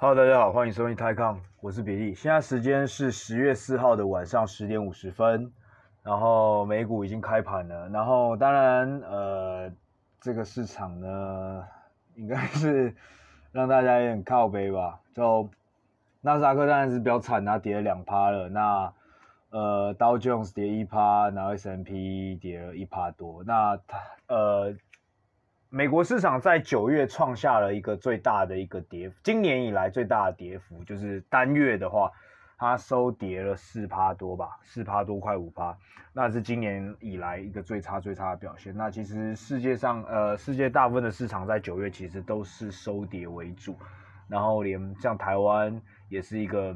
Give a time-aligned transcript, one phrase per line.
[0.00, 2.14] Hello，大家好，欢迎收听泰康，我是比利。
[2.14, 5.52] 现在时间是十月四号的晚上十点五十分，
[6.04, 7.88] 然后美股已经开盘了。
[7.88, 9.72] 然后当然，呃，
[10.20, 11.64] 这个市场呢，
[12.14, 12.94] 应该是
[13.50, 15.00] 让大家有点靠背吧。
[15.12, 15.50] 就
[16.20, 18.48] 纳斯达克当然是比较惨，它跌了两趴了。
[18.48, 18.92] 那
[19.50, 23.42] 呃，Dow Jones 跌一趴，然后 S&P 跌了一趴多。
[23.42, 24.76] 那它呃。
[25.70, 32.10] 美国市场在九月创下了一个最大的一个跌幅，今年以来最大的跌幅就是单月的话，
[32.56, 35.76] 它收跌了四趴多吧，四趴多快五趴，
[36.14, 38.74] 那是今年以来一个最差最差的表现。
[38.74, 43.76] 那其实世界上呃，世界大部分的市场在九月其实都是收跌为主，
[44.26, 45.78] 然后连像台湾
[46.08, 46.74] 也是一个，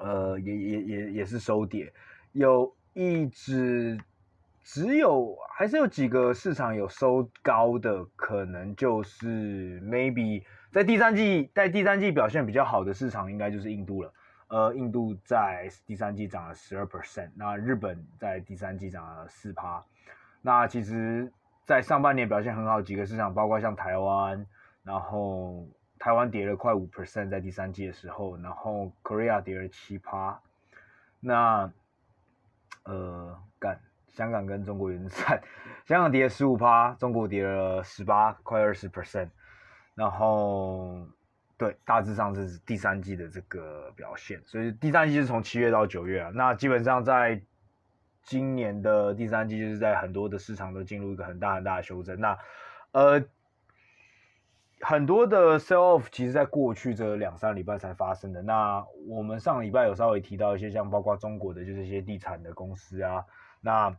[0.00, 1.92] 呃，也也也也是收跌，
[2.32, 4.00] 有一直。
[4.72, 14.14] 只有还是有几个市场有收高的，可能就是 maybe 在第三季，在第三季表现比较好的市场，应该就是印度了。
[14.46, 19.84] 呃，印度在第三季涨了十二 percent，那日本在第三季涨了四趴。
[20.40, 21.32] 那其实，
[21.66, 24.46] 在上半年表现很好几个市场，包括像台湾，
[24.84, 25.66] 然后
[25.98, 30.40] 台湾跌了快五 percent 在第三季的时候，然后 Korea 跌了七趴。
[31.18, 31.72] 那
[32.84, 33.80] 呃干。
[34.12, 35.40] 香港跟中国云散，
[35.86, 39.28] 香港跌了十五趴，中国跌了十八，快二十 percent。
[39.94, 41.06] 然后，
[41.58, 44.40] 对，大致上是第三季的这个表现。
[44.46, 46.30] 所以第三季是从七月到九月啊。
[46.34, 47.42] 那基本上在
[48.22, 52.18] 今年的第三季，就是在很多的市场都进入一个很大很大的修正。
[52.18, 52.38] 那
[52.92, 53.22] 呃，
[54.80, 58.40] 很多的 sell off 其实在过去这两三礼拜才发生的。
[58.40, 63.24] 那我们上礼拜有稍微提到一些，像包括中国的就是一些地产的公司啊。
[63.60, 63.94] 那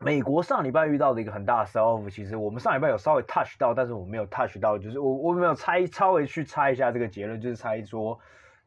[0.00, 8.18] 美国上礼拜遇到的一个很大的 sell off，其实我们上礼拜有稍微 touch 到，但是我没有 touch 到，就是我我没有猜稍微去猜一下这个结论，就是猜说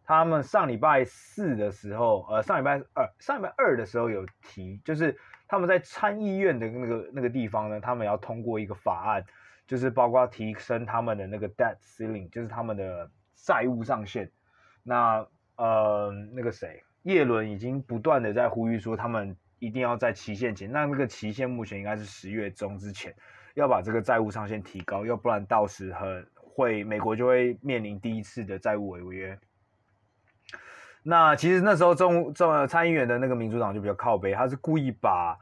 [0.04, 5.16] 他们上礼拜四的时候，呃，上礼拜二上礼拜二的时候有提，就是
[5.48, 9.24] 他们在参议院的那个那个地方呢，他们要通过一个法案，
[9.68, 14.32] 就是包括提升他们的那个 debt ceiling，就是他们的债务上限。
[14.82, 15.28] 那
[15.58, 19.36] 呃，那个谁，叶伦已经不断的在呼吁说他们。
[19.60, 23.14] 一定要在期限前，那那个期限目前应该是十月中之前，
[23.56, 29.38] 要把这个债务上限提高，要不然到时很会美国就会面临第一次的债务违约。
[31.02, 35.36] 那其实那时候众众参议员的那个民主党就比较靠北，他是故意把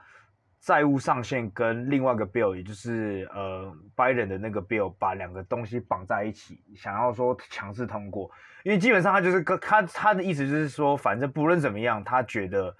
[0.61, 8.31] 债务上限跟另外一个 bill，也就是呃拜登的那个 bill，把两个东西绑在一起，想要说强制通过，
[8.63, 12.73] 因为基本上他就是他他的意思就是说，反正不论怎么样，他觉得。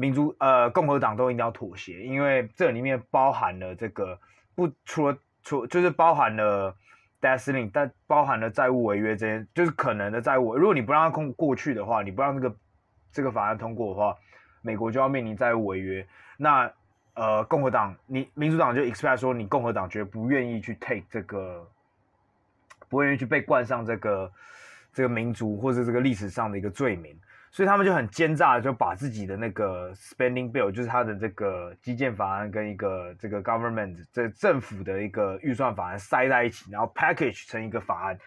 [0.00, 4.18] 民主呃共和党都一定要妥协，因为这里面包含了这个
[4.54, 6.74] 不除了除就是包含了
[7.20, 10.56] debt i n g 但包含了债务违约这些，就是可能的债务。
[10.56, 12.56] 如果你不让它通过去的话，你不让这个
[13.12, 14.16] 这个法案通过的话，
[14.62, 16.06] 美国就要面临债务违约。
[16.38, 16.72] 那
[17.12, 21.68] 呃共和党你民主党就 expect 说你共和党绝不愿意去 take 这个，
[22.88, 24.32] 不愿意去被冠上这个
[24.94, 27.14] 这个民族或者这个历史上的一个罪名。
[27.52, 38.18] 所以他们就很奸诈，就把自己的那个 spending bill，就是他的这个基建法案跟一个这个 government 这政府的一个预算法案塞在一起，然后 package 成一个法案，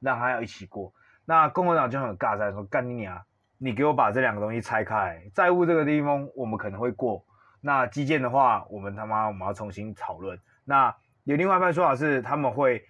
[0.00, 0.92] 让他要一起过。
[1.26, 3.20] 那共和党就很尬在说：“干你娘，
[3.58, 7.24] 你给我把这两个东西拆开，债务这个地方我们可能会过，
[7.60, 12.82] 那基建的话，我们他妈我们要重新讨论。”那有另外一派说法是他们会。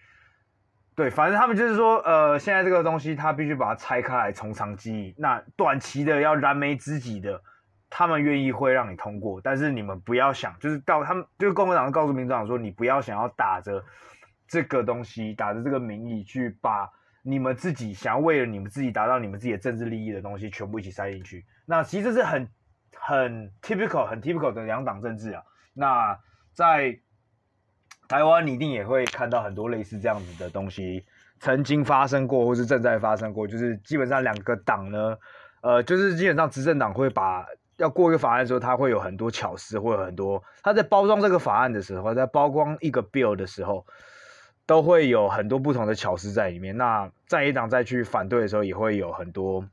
[1.00, 5.14] 对，反正他们就是说，呃，现在这个东西他必须把它拆开来从长计议。
[5.16, 7.42] 那短期的要燃眉之急的，
[7.88, 13.82] 他们愿意会让你通过，但是你们不要想，就是到他们就是共和党告诉民主党说，你不要想要打着
[14.46, 16.86] 这个东西，打着这个名义去把
[17.22, 21.46] 你们自己想要为了你们自己达到你们自己的政治利益的东西全部一起塞进去。
[21.64, 22.46] 那其实这是很
[22.94, 25.42] 很 typical 很 typical 的两党政治啊。
[25.72, 26.20] 那
[26.52, 26.98] 在
[28.10, 31.04] 台湾，你一定也会看到很多类似这样子的东西，
[31.38, 33.46] 曾经发生过，或是正在发生过。
[33.46, 35.16] 就是基本上两个党呢，
[35.60, 37.46] 呃，就是基本上执政党会把
[37.76, 43.86] 要过一个法案的时候，他会有很多巧思，会有很多他在包装这个法案的时候，在包装一个 bill 的时候，
[44.66, 46.76] 都会有很多不同的巧思在里面。
[46.76, 49.64] 那在野党再去反对的时候，也会有很多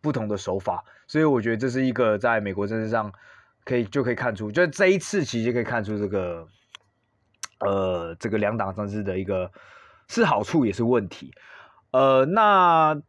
[0.00, 0.82] 不同的手法。
[1.06, 3.12] 所以我觉得这是一个在美国政治上
[3.62, 6.48] 可以就可以看出，就这一次其实可以看出这个。
[7.64, 9.50] 呃，这个两党政治的一个
[10.08, 11.32] 是好处也是问题。
[11.90, 13.00] 呃，那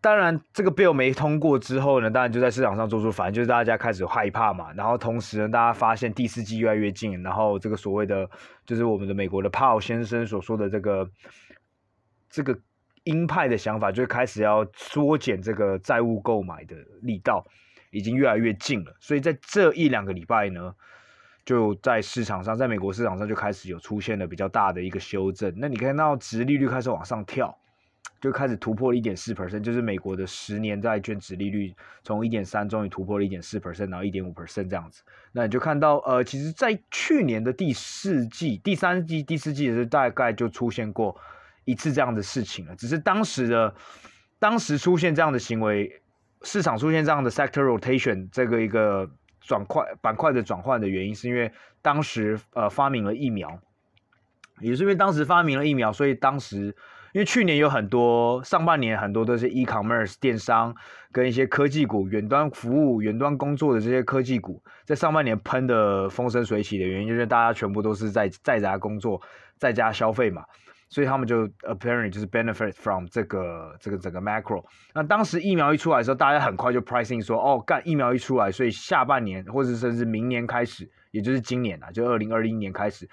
[0.00, 4.72] 当然这个 bill 没通过之后呢，当然就在市场上做出反应，就是大家开始害怕嘛。
[4.72, 8.28] 然后同时呢，大家发现第四季越来越近，然后这个所谓的
[8.66, 11.08] 就是我们的美国的 Powell 先生所说的这个
[12.28, 12.58] 这个
[13.04, 17.44] 鹰派的想法，就开始要缩减这个债务购买的力道，
[17.90, 18.96] 已经越来越近了。
[18.98, 20.74] 所以在这一两个礼拜呢，
[21.44, 25.52] 就在市场上，在美国市场上就开始有出现了比较大的一个修正。
[25.56, 27.56] 那你看到殖利率开始往上跳。
[28.20, 31.74] 就开始突破了一点四 percent，就是美国的十年债券殖利率
[32.04, 35.02] 从一点三终于突破了一点四 percent，然后一点五 percent 这样子。
[35.32, 41.16] 那你就看到，呃，其实，在去年的第四季、第三季、第四季的时候，大概就出现过
[41.64, 42.76] 一次这样的事情了。
[42.76, 43.74] 只是当时的，
[44.38, 46.00] 当时出现这样的行为，
[46.42, 49.10] 市场出现这样的 sector rotation 这个一个
[49.42, 51.52] 转块板块的转换的原因，是因为
[51.82, 53.60] 当时呃发明了疫苗，
[54.60, 56.74] 也是因为当时发明了疫苗，所以当时。
[57.14, 60.74] 因为去年有很多上半年很多都是 e-commerce 电商
[61.12, 69.20] 跟一些科技股、远端服务、远端工作的这些科技股，在上半年喷的风生水起的原因，就是大家全部都是在在家工作、
[69.58, 70.42] 在家消费嘛，
[70.92, 74.62] 所以他们就 apparently 就是 benefit from 这个这个整个 macro。
[74.92, 83.08] 那当时疫苗一出来的时候，大家很快就 pricing 说，哦，干疫苗一出来，所以下半年或者甚至明年开始，也就是今年啊，就二零二零年开始，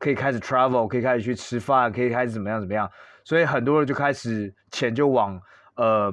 [0.00, 2.90] 可以开始 travel，可以开始去吃饭，可以开始怎么样怎么样。
[3.22, 5.40] 所以很多人就开始钱就往
[5.76, 6.12] 呃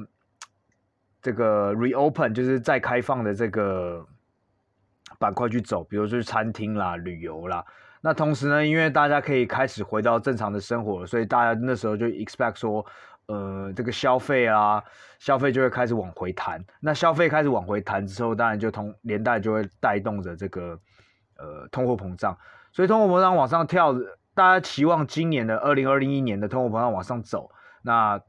[1.20, 4.06] 这个 reopen 就是再开放的这个
[5.18, 7.66] 板块去走，比如说餐厅啦、旅游啦。
[8.02, 12.86] 那同时呢，因为大家可以开始回到正常的生活，所以大家那时候就 expect 说，
[13.28, 14.84] 呃，这个消费啊，
[15.20, 16.64] 消费就会开始往回弹。
[16.80, 20.80] 那消费开始往回弹之后，当然就同连带就会带动着这个
[21.38, 22.38] 呃通货膨胀。
[22.72, 23.96] 所以通货膨胀往上跳。
[24.38, 27.50] 大家期望今年的二零二零一年的通货膨胀往上走，
[27.82, 28.22] 那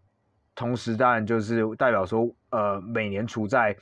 [0.55, 3.77] 同时当然就是代表说，呃，美联储在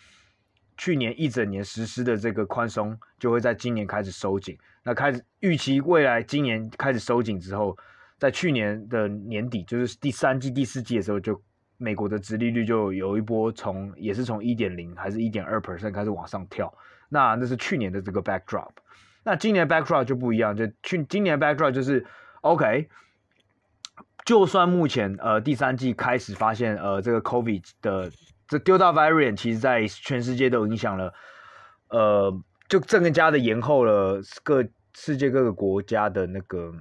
[0.76, 4.58] 去年一整年实施的这个宽松，就会在今年开始收紧。
[4.82, 7.76] 那开始预期未来今年开始收紧之后，
[8.18, 11.40] 在去年的年底，就是第三季、第四季的时候，就
[11.76, 16.72] 美国的殖利率就有一波从也是从一点零还是一点二 percent 开始往上跳。
[17.08, 18.70] 那那是去年的这个 backdrop。
[19.22, 22.06] 那今年 backdrop 就不一样，就去今年 backdrop 就是
[22.42, 22.88] OK，
[24.24, 28.10] 就算目前呃第三季开始发现呃这个 COVID 的
[28.48, 31.12] 这 Delta variant，其实在全世界都影响了，
[31.88, 32.32] 呃
[32.68, 34.64] 就更加的延后了各
[34.94, 36.72] 世界各个国家的那个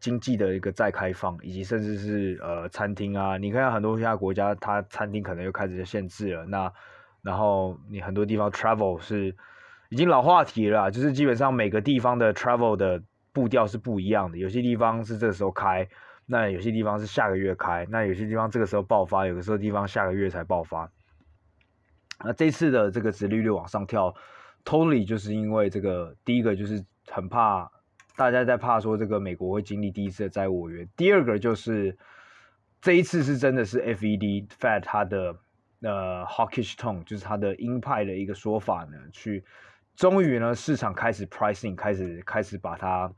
[0.00, 6.72] 经济的一个再开放，以及甚至是呃餐厅啊，你看很多其他国家它餐厅可能又开始限制了，那
[7.22, 9.34] 然后你很多地方 travel 是。
[9.92, 13.02] 已经老话题了，就是基本上每个地方的 travel 的
[13.32, 15.88] 步调是不一样的，有些地方是这个时候开，
[16.26, 20.88] 那有些地方是下个月开，那有些地方这个时候爆发，有的时候地方下个月才爆发。
[22.24, 24.14] 那这次的这个殖利率往上跳
[24.64, 27.70] ，Tony 就是因为这个第一个就是很怕
[28.16, 31.96] 大家在怕说这个美国会经历第一次的债务违约，第二个就是
[32.80, 35.36] 这一次是真的是 FED Fed 它的
[35.82, 39.44] 呃 hawkish tone，就是它的鹰派的一个说法呢去。
[39.96, 43.12] 终于呢，市场开始 pricing，开始开始把它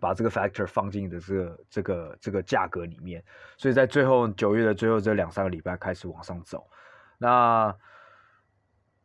[0.00, 3.24] 把这个 factor 放进的这个这个这个价格里面，
[3.56, 6.68] 所以在最后九月的最后这两三个礼拜开始往上走。
[7.16, 7.74] 那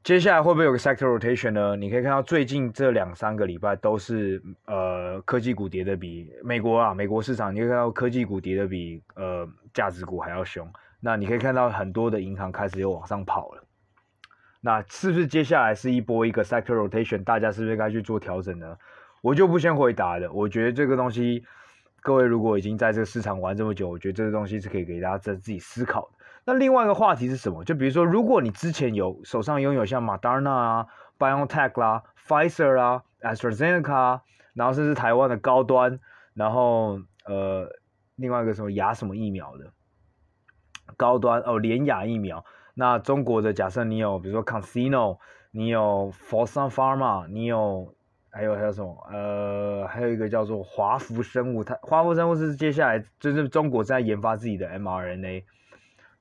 [0.04, 1.78] 接下来会不会有个 sector rotation 呢？
[1.78, 10.70] 你可以看到最近这两三个礼拜都是呃科技股跌的比美国啊美国市场，你可以看到科技股跌的比呃价值股还要凶。
[11.00, 13.64] 那你可以看到很多的银行开始又往上跑了。
[14.60, 17.24] 那是不是接下来是一波一个 sector rotation？
[17.24, 18.78] 大家是不是该去做调整呢？
[19.22, 20.30] 我就不先回答了。
[20.34, 21.46] 我觉得这个东西，
[22.02, 26.23] 各位如果已经在这个市场玩这么久，我觉得这个东西是可以给大家在自己思考的。
[26.46, 27.64] 那另外一个话题是什么？
[27.64, 34.22] 就比如说，如果你之前有手上拥有像 Moderna 啊、BioNTech 啦、Pfizer 啦、AstraZeneca，
[34.54, 36.00] 然后甚至台湾的高端，
[36.34, 37.70] 然后呃，
[38.16, 39.72] 另外一个什么亚什么疫苗的
[40.98, 42.44] 高端哦，联雅疫苗。
[42.76, 45.20] 那中国的假设你有，比如说 CanSino，
[45.52, 47.96] 你有 Fosun Pharma，你有
[48.32, 49.08] 还有还有什么？
[49.12, 55.44] 呃，还有一个叫做华福生物，它华福生物是接下来就是中国在研发自己的 mRNA，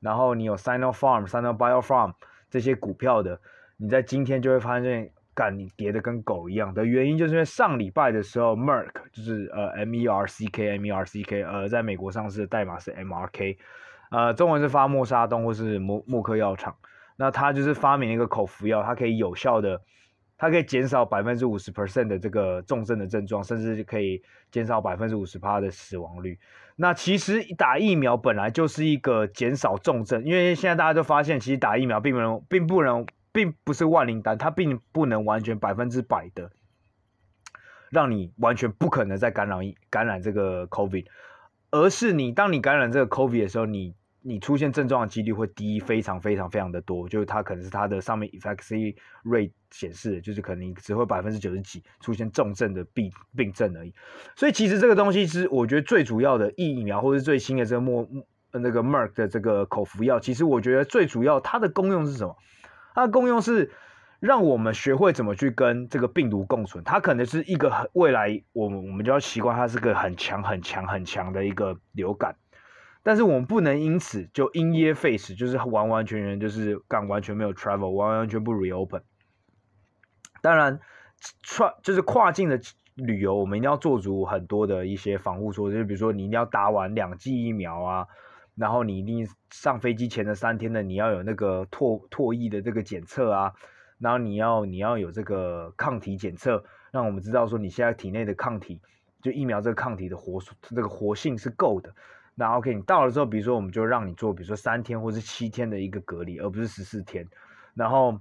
[0.02, 2.12] 然后你有 Sinopharm、Sinobiofarm
[2.50, 3.40] 这些股票的，
[3.76, 13.56] 你在今天就会发现，干你跌的跟狗一样的原因，就是因为上礼拜的时候，Merck 就是呃 M E R C K M E R C K，呃，在美国上市的代码是 M R K。
[14.10, 16.76] 呃，中文是发默沙东或是默默克药厂，
[17.16, 19.80] 那它就是发明了一个口服药，它可以有效的，
[20.36, 26.38] 它可以减少百分之五十 percent 的这个重症的症状，甚至可以减少百分之五十趴的死亡率。
[26.76, 36.50] 那其实打疫苗本来就是一个减少重症，因为现在大家都发现，其实打疫苗并不能，并不能，并不是万灵丹，它并不能完全百分之百的
[37.90, 39.60] 让你完全不可能再感染
[39.90, 41.06] 感染这个 COVID，
[41.70, 53.92] 而是你当你感染这个 COVID 的时候，你你出现症状的几率会低非常非常非常的多，就是它可能是它的上面 efficacy rate 显示，就是可能你只会百分之九十几出现重症的病病症而已。
[54.36, 58.08] 所以其实这个东西是我觉得最主要的疫苗，或是最新的这个莫
[58.52, 62.36] 那个 Merck 的这个口服药，其实我觉得最主要它的功用是什么？
[62.94, 63.72] 它的功用是
[64.20, 66.84] 让我们学会怎么去跟这个病毒共存。
[66.84, 72.36] 它可能是一个很未来我们我们就要习惯它是个很强很强很强的一个流感。
[73.02, 79.02] 但是我们不能因此就 in your face，就是完完全全就是干完全没有 travel，完完全不 reopen。
[80.40, 80.80] 当然，
[81.56, 82.60] 跨就是跨境的
[82.94, 88.06] 旅游，我们一定要做足很多的一些防护措施，就比如说你一定要打完两剂疫苗啊，
[88.54, 93.52] 然后你一定上飞机前的三天呢，你要有那个唾唾液的这个检测啊，
[93.98, 98.80] 然后你要你要有这个抗体检测，让我们知道说你现在体内的抗体，
[99.22, 101.94] 就疫苗这个抗体的活这个活性是够的。
[102.34, 107.28] 那 OK，你到了之后，比如说我们就让你做，比如说三天或是七天的一个隔离，而不是十四天。
[107.74, 108.18] 然后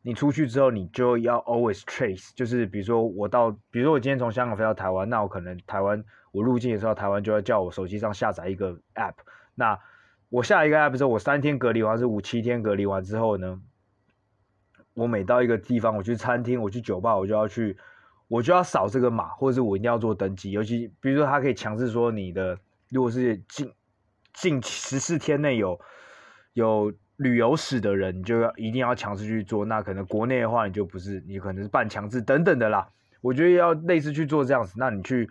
[0.00, 9.14] 你出去之后，你就要 always trace，就是比如说我到，比如说我今天从香港飞到台湾，那我可能台湾我入境的时候，台湾就要叫我手机上下载一个 app。
[9.56, 9.76] 那
[10.28, 13.60] 我下一个 app 之后，我三天隔离完是五七天隔离完之后呢，
[14.94, 17.76] 我每到一个地方，我去餐厅，我去酒吧，我就要去，
[18.28, 20.52] 我就要扫这个码，或者是我一定要做登记。
[20.52, 22.56] 尤其比如说，它可以强制说你的。
[22.90, 23.72] 如果是近
[24.34, 25.78] 近十四天内有
[26.52, 29.64] 有旅游史的人，就要一定要强制去做。
[29.64, 32.88] 那可能国内的话，你就不是，你可能是半强制等等的啦。
[33.20, 35.28] 我觉得要类似去做这样子，那你去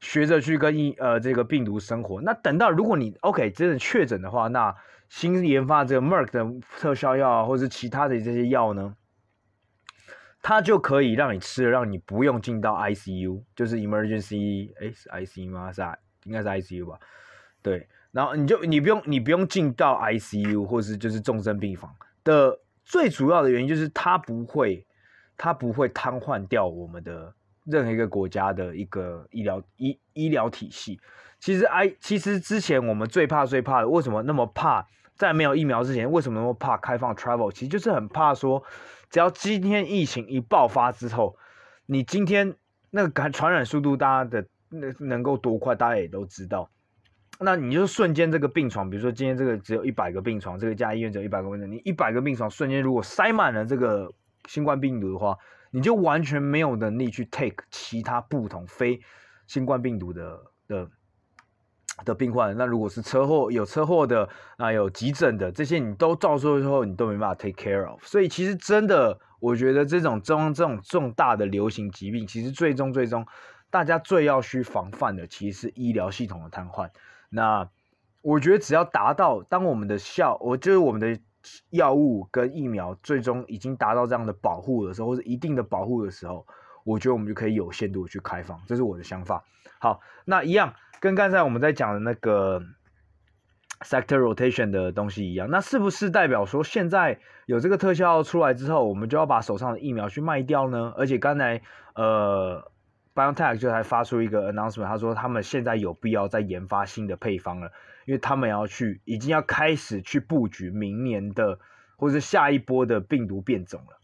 [0.00, 2.20] 学着去跟一呃这个病毒生活。
[2.20, 4.74] 那等到如果你 OK 真的确诊的话，那
[5.08, 6.46] 新研发这个 Merck 的
[6.78, 8.94] 特效药啊，或者是其他的这些药呢，
[10.40, 15.72] 它就可以让你吃了，让你不用进到 ICU，就是 emergency 哎 ICU 吗？
[15.72, 15.96] 是啊。
[16.24, 16.98] 应该是 ICU 吧，
[17.62, 24.86] 对，然后你就你不用你不用进到 ICU 或是就是重症病房的最主要的原因就是它不会
[25.36, 30.98] 它不会瘫痪掉我们的任何一个国家的一个医疗医医疗体系。
[31.40, 37.52] 其实 I 其实之前我们最怕最怕的，为什么那么怕在没有疫苗之前为什么那么怕开放 travel？
[37.52, 38.62] 其实就是很怕说，
[39.10, 41.36] 只要今天疫情一爆发之后，
[41.84, 42.54] 你今天
[42.90, 44.46] 那个感传染速度大家的。
[44.80, 46.70] 那能够多快，大家也都知道。
[47.40, 54.08] 那你就瞬间这个病床，比如说今天这个只有一百个病床，这个家医院只有一百个病床，你一百个病床瞬间如果塞满了这个
[54.46, 55.36] 新冠病毒的话，
[55.72, 59.00] 你就完全没有能力去 take 其他不同非
[59.48, 60.88] 新冠病毒的的
[62.04, 62.56] 的病患。
[62.56, 68.00] 那如果是车祸有车祸的啊，有急诊的这些，你都到时候之后你都没办法 take care of。
[68.04, 73.26] 所以其实真的，我觉得这种重这种重大的流行疾病，其实最终最终。
[73.74, 76.90] 大家最要需防范的，其实是医疗系统的瘫痪。
[77.28, 77.68] 那
[78.22, 81.20] 我觉得，只要达到当我们的效，我就是我们的
[81.70, 86.46] 药物跟疫苗最终已经达到这样的保护的时候，或者一定的保护的时候，
[86.84, 88.62] 我觉得我们就可以有限度去开放。
[88.68, 89.42] 这是我的想法。
[89.80, 92.62] 好，那一样跟刚才我们在讲的那个
[93.80, 100.94] sector rotation 的东西一样，那是不是代表说现在有这个特效出来之后，我们就要把手上的疫苗去卖掉呢？
[100.96, 101.60] 而且刚才
[101.96, 102.70] 呃。
[103.14, 107.70] BioNTech 就还发出一个 announcement，他说他们现在有必要再研发新的配方了，
[108.06, 111.60] 因为他们要去，已经要开始去布局明年的
[111.96, 114.00] 或者是下一波的病毒变种了。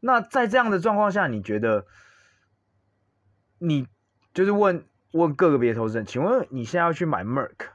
[0.00, 1.86] 那在这样的状况下，你觉得，
[3.58, 3.86] 你
[4.34, 7.68] 就是问问各个别投资人，请问你现在要去买 Merck，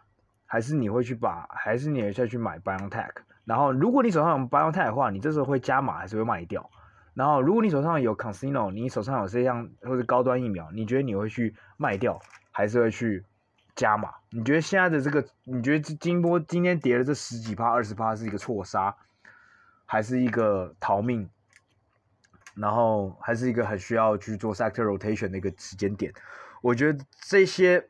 [0.46, 3.12] 还是你会去把，还是你也再去买 BioNTech？
[3.46, 6.70] 然后如果你手上有 BioNTech 的话，你这时候会加码还是会卖掉？
[7.16, 12.20] 然后，如果你手上有 casino，你手上有这样或者高端疫苗，你觉得你会去卖掉，
[12.52, 13.24] 还是会去
[13.76, 14.10] 加码？
[14.32, 18.96] 你觉得现在的这个，你觉得金波今天跌了这十几趴、二十趴是一个错杀，
[19.86, 21.30] 还是一个逃命？
[22.56, 26.12] 然后还是一个很需要去做 sector rotation 的一个时间点？
[26.64, 27.90] 我觉得这些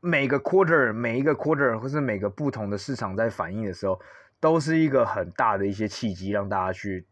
[0.00, 4.00] 每个 quarter、每一个 quarter 或是每个不同的市场在反应的时候，
[4.40, 7.06] 都是一个很大的一些契机，让大家去。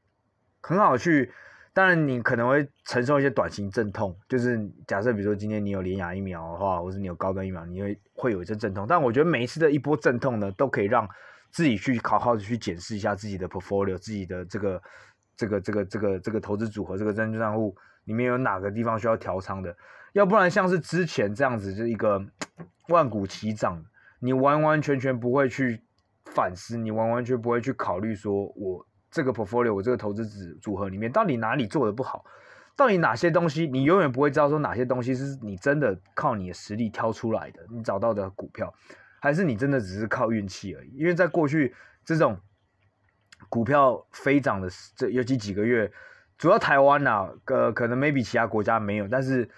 [0.61, 1.31] 很好去，
[1.73, 8.85] 当然你可能会承受一些短期阵痛，就是假设比如说今天你有联亚疫苗的话，或是你有高端疫苗，你会会有一些阵痛。
[8.89, 11.09] 但我觉得每一次的一波阵痛呢，都可以让
[11.51, 14.83] 自己去好好的去检视一下自己的 portfolio，自己的这个
[15.37, 17.75] 这个这个这个这个投资组合，这个证券账户
[18.05, 19.75] 里面有哪个地方需要调仓的，
[20.13, 22.21] 要不然像是之前这样子，就是一个
[22.89, 23.81] 万股齐涨，
[24.19, 25.81] 你完完全全不会去
[26.35, 28.85] 反思，你完完全不会去考虑说我。
[29.11, 32.25] 这个 portfolio，我这个投资组组合里面，到底哪里做的不好？
[32.77, 38.73] 到底哪些东西你永远不会知道说哪些东西是你真的靠你的实力挑出来的，你找到的股票，
[39.21, 40.91] 还是你真的只是靠运气而已？
[40.97, 41.75] 因为在过去
[42.05, 42.39] 这种
[43.49, 45.91] 股票飞涨的这尤其几个月，
[46.37, 49.51] 主要台湾呐、啊，呃，可能 maybe 其他国家没有，但是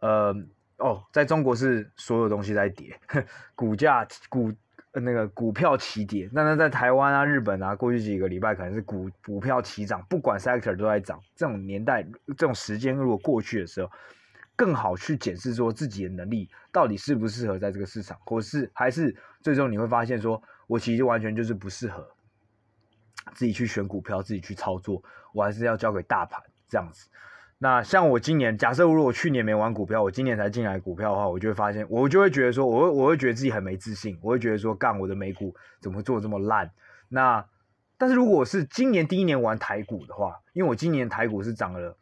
[0.00, 0.34] 呃，
[0.78, 2.98] 哦，在中国是所有东西在跌，
[3.54, 4.52] 股价股。
[5.00, 11.20] 那个股票齐跌，那那在台湾啊、日本啊，过去几个礼拜可能是股股票齐涨，不管 sector 都在涨。
[11.34, 13.90] 这种年代、这种时间如果过去的时候，
[14.56, 22.06] 更好去检视说自己的能力到底适不适合在这个市场，或是还是最终你会发现说，我其实完全就是不适合
[23.34, 25.02] 自己去选股票、自己去操作，
[25.34, 27.06] 我还是要交给大盘这样子。
[27.58, 36.70] 那像我今年，假设如果我去年没玩股票，我今年才进来股票的话，我就会发现，我就会觉得说，我会我会觉得自己很没自信，我会觉得说，干我的美股怎么会做这么烂？
[37.08, 37.42] 那
[37.96, 41.96] 但是如果是今年第一年玩台股的话，因为我今年台股是涨了，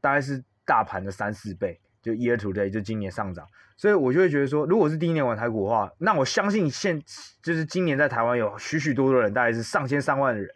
[0.00, 7.00] 大概是大盘的三四倍，就 year to date 就今年上涨，所以我就会觉得说，如果是第一年玩台股的话，那我相信现
[7.40, 10.52] 就是今年在台湾有许许多多人，大概是上千上万的人，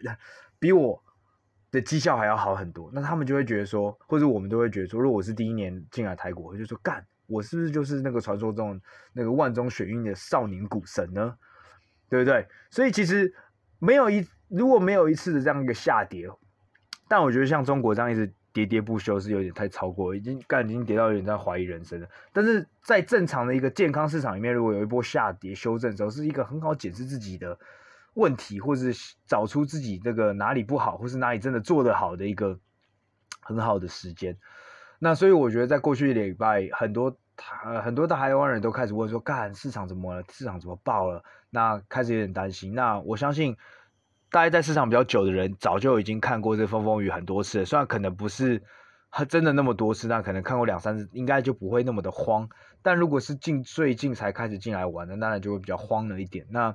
[0.58, 1.00] 比我。
[1.70, 8.80] 的绩效还要好很多，那他们就会觉得说，或者我们都会觉得说，如果我是第一年进来台股，我就说干，我是不是就是那个传说中
[9.12, 11.37] 那个万中选一的少年股神呢？
[12.08, 12.46] 对不对？
[12.70, 13.34] 所以其实
[13.78, 16.26] 没有一如果没有一次的这样一个下跌，
[17.06, 22.08] 但我觉得像中国这样一直喋喋不休是有点太超过，已经干已经跌到有点在怀疑人生了。
[22.32, 27.58] 但是在正常的一个健康市场里面，如果有一波下跌修正之后，是一个很好检视自己的。
[28.18, 28.92] 问题，或是
[29.26, 32.58] 找出自己这个哪里不好，或是哪里真的做得好的一个
[33.40, 34.37] 很好的时间。
[34.98, 40.25] 那所以我觉得，在过去一礼拜，很多台很多的台湾人都开始问说：“干，市场怎么了？
[40.32, 42.75] 市场怎么爆了？”那开始有点担心。
[42.75, 43.56] 那我相信，
[44.32, 47.64] 大家在市场比较久的人，早就已经看过这风风雨很多次了。
[47.64, 48.60] 虽然可能不是
[49.28, 52.48] 真的那么多次，但可能看过两三次，应该就不会那么的慌。
[52.82, 56.44] 但如果是近最近才开始进来玩的，那当然就会比较慌了一点。
[56.50, 56.75] 那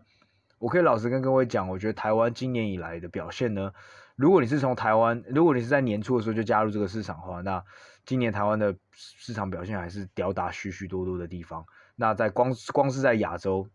[0.63, 3.73] 我可以老实跟各位讲，我觉得台湾今年以来的表现呢，
[4.15, 7.61] 如果你是从台湾，如果你是在年初的时候就加入这个市场的话，那
[8.05, 11.65] 今年台湾的市场表现还是吊打许许多多的地方。
[11.97, 13.67] 那在光光是在亚洲，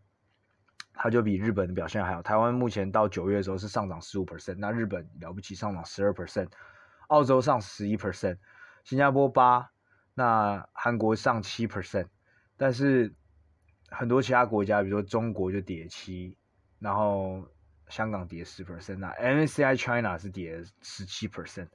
[0.94, 2.22] 它就比日本的表现还好。
[2.22, 6.48] 台湾目前到九月的时候是上涨十五 percent，那日本了不起上涨十二 percent，
[7.08, 8.38] 澳洲上十一 percent，
[8.82, 9.72] 新加坡八，
[10.14, 12.06] 那韩国上七 percent，
[12.56, 13.12] 但是
[13.90, 16.38] 很多其他国家，比如说中国就跌七。
[16.78, 17.44] 然后
[17.88, 21.68] 香港跌十 percent，那 m c i China 是跌十七 percent，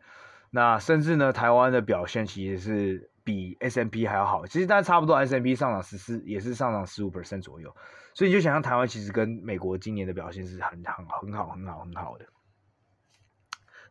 [0.50, 7.76] 那甚至呢，台湾的表现其实是比 S&P 还要好，其实大家差不多，S&P 上涨十四，也是上涨十五 percent 左右，
[8.13, 12.26] 所以你就想象台湾其实跟美国今年的表现是很很很好很好很好的。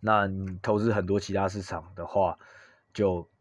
[0.01, 2.39] 那你投资很多其他市场的话，
[2.93, 3.32] 就。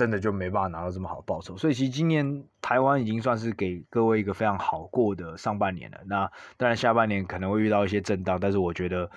[0.00, 5.98] 真的就没办法拿到这么好的报酬，所以其实今年台湾已经算是给各位一个非常好过的上半年了。
[6.06, 9.10] 那当然下半年可能会遇到一些震荡，但是我觉得，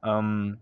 [0.00, 0.58] 嗯，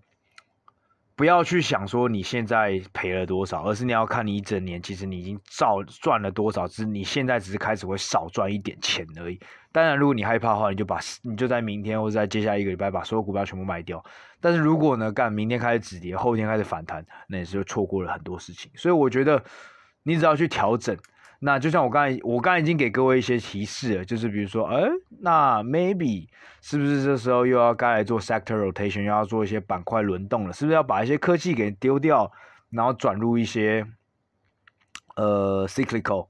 [1.22, 9.38] 不要去想说你现在赔了多少，而是你要看你一整年，其实你已经照赚了多少，只是你现在只是开始会少赚一点钱而已。
[9.70, 14.04] 当然，如果你害怕的话，你就把你就在明天或者在接下来一个礼拜把所有股票全部卖掉。
[14.40, 18.68] 但是如果呢，干明天开始止跌，后天开始反弹，那也是就错过了很多事情。
[18.74, 19.40] 所以我觉得
[20.02, 20.96] 你只要去调整。
[21.44, 24.80] 那就像我刚才，我刚才已经给各位一些提示了，就是比如说，哎，
[25.20, 26.28] 那 maybe
[26.60, 30.52] 是不是这时候又要该来做 sector rotation，又要做一些板块轮动了？
[30.52, 32.30] 是不是要把一些科技给丢掉，
[32.70, 33.84] 然后转入一些
[35.16, 36.28] 呃 cyclical？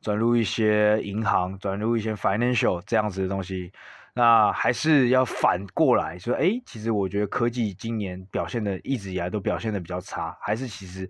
[0.00, 3.72] 转入一些银行，转入一些 financial 这样子的东西，
[4.12, 11.08] 那还是要反过来说，哎，其实我觉得科技今年表现的一直以来都表现的比较差，还是其实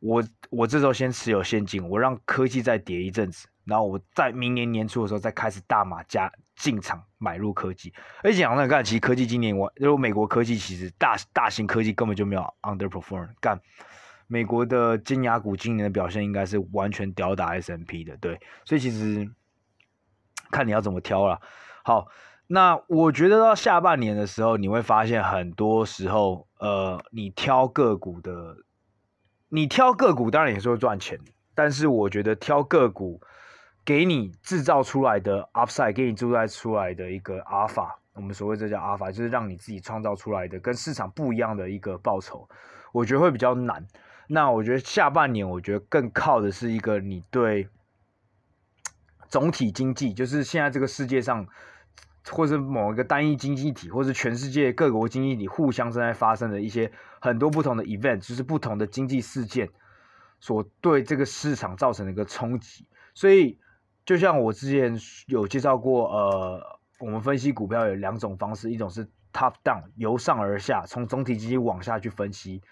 [0.00, 7.92] 我我这时候先持有现金，我让科技再跌一阵子，然后我在明年年初的时候再开始大码加进场买入科技。
[8.22, 13.60] 而且讲真的，干，其实科技今年我因为美国科技其实大大型科技根本就没有 underperform 干。
[14.26, 19.28] 美国的尖牙股今年的表现应该是完全吊打 S M P 的，对，所以其实
[20.52, 21.40] 看你要怎么挑了。
[21.82, 22.06] 好，
[22.46, 28.56] 那我觉得到下半年的时候，你会发现很多时候，呃，你挑个股的，
[29.50, 31.18] 你挑个股当然也是会赚钱，
[31.54, 33.20] 但是我觉得挑个股
[33.84, 42.48] 给你制造出来的 upside，给你制造出来的一个 alpha，我们所谓这叫 alpha，就是让你自己创造出来的跟市场不一样的一个报酬，
[42.92, 43.86] 我觉得会比较难。
[44.28, 47.68] 那我觉得下半年，我觉得更靠的是一个你对
[49.28, 51.44] 总体经济，就是现在这个世界上，
[52.28, 59.68] 或是某一个单一经济体，或是全世界各国经济体互相正在发生的一些很多不同的 event，就是不同的经济事件
[60.38, 62.86] 所对这个市场造成的一个冲击。
[63.14, 63.58] 所以
[64.04, 72.62] 就像我之前有介绍过，呃，我们分析股票有两种方式，一种是 top down 由上而下，从总体经济往下去分析，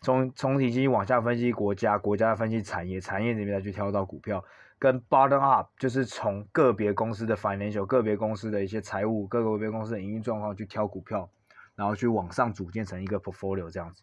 [0.00, 4.44] 从总体经济往下分析国家，国家分析产业，产业里面再去挑到股票，
[4.78, 11.28] 跟 bottom up 就是从个别公司的 financial，个别公司的一些财务，各个别公司的营运状况去挑股票，
[11.74, 14.02] 然后去往上组建成一个 portfolio 这样子。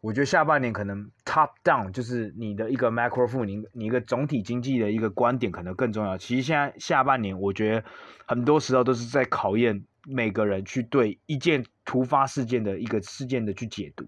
[0.00, 6.18] 我觉得下半年可能 top down 就是你的一个 macro view，你你一个总体经济的一个观点可能更重要。
[6.18, 7.84] 其实现在下半年，我觉得
[8.26, 14.04] 很多时候都是在考验每个人去对一件突发事件的一个事件的去解读。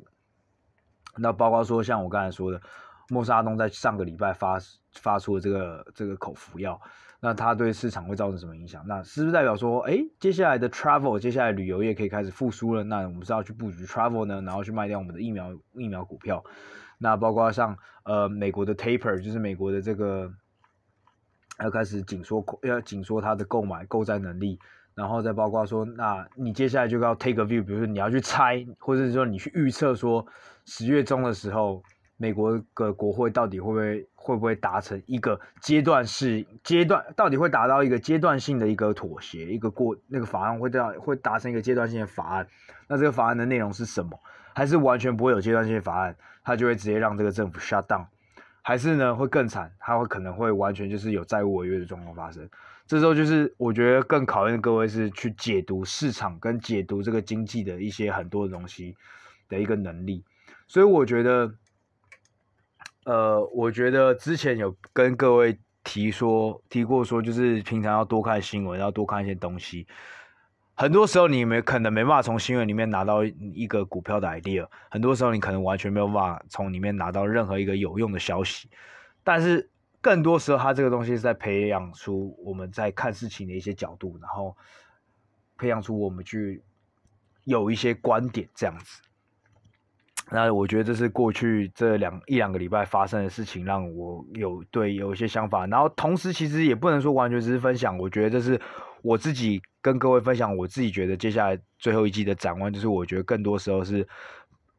[1.16, 2.60] 那包括说像我刚才说的，
[3.08, 4.58] 莫沙东在上个礼拜发
[4.94, 6.80] 发出了这个这个口服药。
[7.18, 8.84] 那它对市场会造成什么影响？
[8.86, 12.84] 那是不是代表说，哎，接下来的 travel，接下来旅游业可以开始复苏了？
[12.84, 16.44] 那我们是要去布局 travel 呢，然后去卖掉我们的疫苗疫苗股票。
[16.98, 20.30] 那包括像呃美国的 taper，就是美国的这个
[21.58, 24.58] 要开始紧缩，要紧缩它的购买购债能力。
[24.94, 30.24] 然后再包括说，那你接下来就要 take a view，比如说你要去猜，或者说你去预测说
[30.66, 31.82] 十月中的时候。
[32.18, 42.46] 美国的国会到底会不会会不会达成一个阶段式阶段，到底会达到一个阶段性的一个妥协，一个过那个法案会到会达成一个阶段性的法案，
[42.88, 44.18] 那这个法案的内容是什么？
[44.54, 48.06] 还是完全不会有阶段性的法案，它就会直接让这个政府 shut down？
[48.62, 52.48] 还是呢会更惨，它会可能会完全就是有债务违约的状况发生？
[52.86, 58.96] 这时候就是我觉得更考验各位是去解读市场跟解读这个经济的一些很多的东西
[59.48, 60.24] 的一个能力，
[60.66, 61.52] 所以我觉得。
[63.06, 69.86] 呃，我觉得之前有跟各位提说提过说，就是平常要多看新闻，要多看一些东西。
[70.74, 78.68] 很多时候你没可能没办法从新闻里面拿到一个股票的 idea，很多时候你可能完全没有办法从里面拿到任何一个有用的消息。
[79.22, 84.56] 但是更多时候，它这个东西是在培养出我们在看事情的一些角度，然后
[85.56, 86.60] 培养出我们去
[87.44, 89.00] 有一些观点这样子。
[90.28, 95.66] 那我觉得这是过去这两一两个礼拜发生的事情，让我有对有一些想法。
[95.68, 97.96] 然后同时，其实也不能说完全只是分享。
[97.96, 98.60] 我觉得这是
[99.02, 104.04] 我自己跟各位分享，我自己觉得接下来最后一季的展望，就是我觉得更多时候是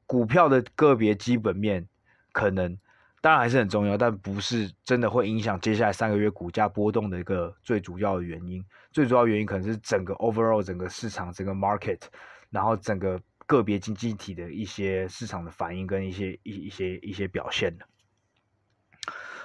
[0.05, 1.87] 股票的个别基本面
[2.33, 2.77] 可能
[3.21, 8.61] 当然还是很重要，但不是真的会影响接下来三个月股价波动的一个最主要的原因。
[8.91, 12.01] 最主要原因可能是整个 overall 整个市场整个 market，
[12.49, 13.17] 然后整个。
[13.47, 17.87] 个别经济体的一些市场的反应跟一些一一些一些表现的。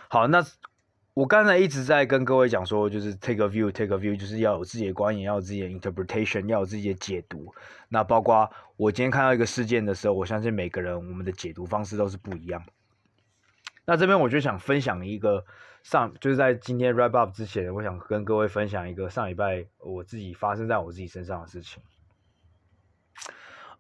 [0.09, 0.45] 好，那
[1.15, 7.55] 我刚才一直在跟各位讲说，就是 take a view，take a view，就是要有自己的观点，要有自己的 interpretation，要有自己的解读。
[7.89, 12.63] 那包括我今天看到一个事件的时候，我相信每个人我们的解读方式都是不一样。
[13.85, 15.45] 那这边我就想分享一个
[15.83, 21.83] 上，就是在今天 wrap up 之前，我想跟各位分享一个上礼拜我自己发生在我自己身上的事情。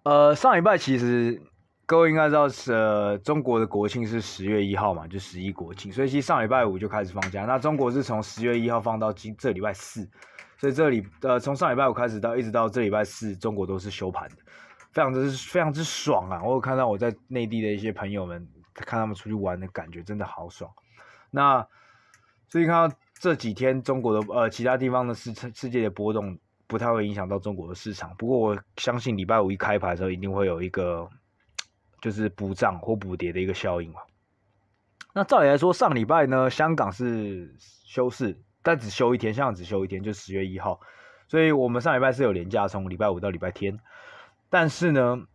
[0.05, 1.41] 呃，上礼拜其实
[1.87, 7.45] 各位应该知道是，呃，中国的国庆是十月一号嘛，就十一国庆，所以其实上礼拜五就开始放假。
[7.45, 10.09] 那中国是从十月一号放到今这礼拜四，
[10.59, 14.37] 所以这里呃从上礼拜五开始到一直到这礼拜四，中国都是休盘的，
[14.91, 16.43] 非常之非常之爽啊！
[16.43, 20.69] 我有看到我在内地的一些朋友们，看他们出去玩的感觉真的好爽。
[21.31, 21.65] 那
[22.49, 26.37] 所以看到这几天中国的呃其他地方的世世界的波动。
[26.73, 31.07] 不太会影响到中国的市场，不过我相信礼拜五一开盘的时候，一定会有一个
[32.01, 34.01] 就是补涨或补跌的一个效应嘛。
[35.13, 40.81] 那照理来说，上礼拜呢，香港是休市，但只休一天，香港只休一天，就十月一号，
[41.29, 43.79] 所以我们上礼拜是有连假，从礼拜五到礼拜天。
[44.49, 45.27] 但是呢，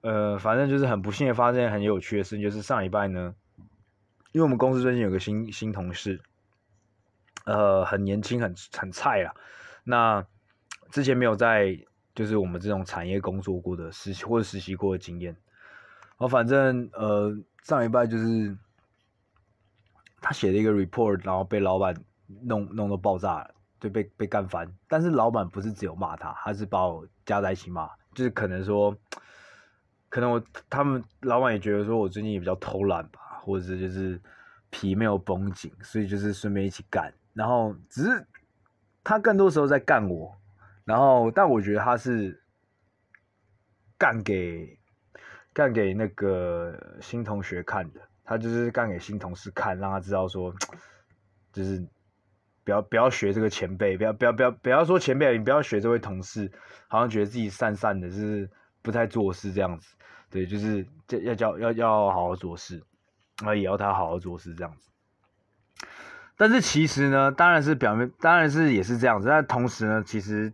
[0.00, 3.34] 呃，反正就是很不幸的发生很有趣的事情，就是上礼拜呢，
[4.32, 6.22] 因为我们公司最近有个新新同事，
[7.44, 9.34] 呃，很年轻，很很菜啊，
[9.84, 10.26] 那。
[10.92, 11.74] 之前没有在
[12.14, 18.54] 就是我们这种产业工作过的实习或者实习过的经验，然后反正呃上礼拜就是
[20.20, 21.96] 他写了一个 report，然后被老板
[22.42, 23.50] 弄弄到爆炸，
[23.80, 24.70] 就被被干翻。
[24.86, 28.94] 但是老板不是只有骂他，他是把我加在一起骂，就是可能说，
[30.10, 34.20] 可能我他们老板也觉得说我最近也比较偷懒吧，或者是就是
[34.68, 37.10] 皮没有绷紧，所以就是顺便一起干。
[37.32, 38.26] 然后只是
[39.02, 40.36] 他更多时候在干我。
[40.84, 42.42] 然后，但我觉得他是
[43.96, 44.78] 干给
[45.52, 50.54] 干给那个新同学看的，他就是干给新同事看，让他知道说，
[51.52, 51.86] 就是
[52.64, 56.50] 不要不要学这个前辈，不要不要不要不要说前辈，你不要学这位同事，
[56.88, 58.50] 好像觉得自己散散的，就是
[58.82, 59.96] 不太做事这样子。
[60.30, 62.82] 对，就是要教要要好好做事，
[63.44, 64.88] 那也要他好好做事这样子。
[66.36, 69.28] 但是其实呢，当然是表面，当然是也是这样子。
[69.28, 70.52] 但同时呢，其实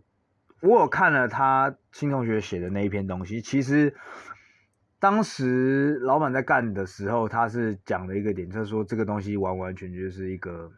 [0.61, 3.41] 我有看了他新同学写的那一篇东西。
[3.41, 3.95] 其实
[4.99, 10.71] 当时老板在干的时候，他是讲了一个点，就是说这个东西完完全全就是一个，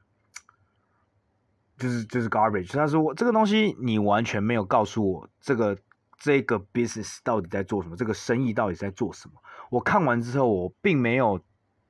[1.77, 2.73] 就是就是 garbage。
[2.73, 5.77] 他说这个东西你完全没有告诉我这个
[6.17, 9.35] 这个 business 到底在做什么，这个生意到底在做什么。
[9.69, 11.41] 我看完之后，我并没有。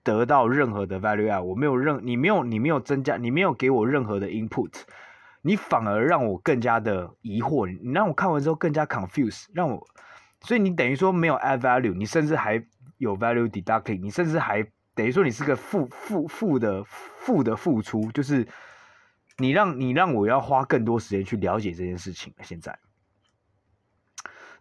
[0.04, 4.74] 得到任何的 value 我没有任你没有你没有增加，你没有给我任何的 input，
[5.42, 9.88] 你反而让我更加的疑惑，你让我看完之后更加 confuse，让我，
[10.42, 12.64] 所以你等于说没有 add value，你甚至还
[12.98, 18.48] 有 value deducting，你甚至还等于说你是个负负负的负的付出，就是
[19.38, 22.78] 你让你让我要花更多时间去了解这件事情，现在。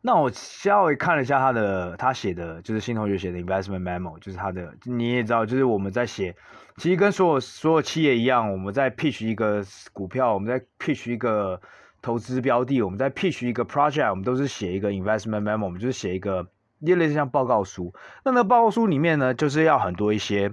[0.02, 6.34] 那我稍微看了一下他的，他写的就是新同学写的 investment memo，就是他的，你也知道，就是我们在写，
[6.78, 11.60] 其实跟所有所有企业一样，我们在 pitch 一个股票，我们在 pitch 一个
[12.00, 16.46] 投资标的，我们在 pitch 一个 project，我们都是写一个 investment memo，我们就是写一个
[16.78, 17.92] 类似像报告书。
[18.24, 20.50] 那那报告书里面呢，就是要很多一些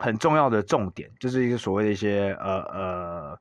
[0.00, 3.38] 很重要的重点，就是一个所谓的一些呃呃